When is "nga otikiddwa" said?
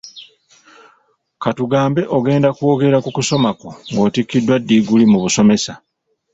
3.89-4.55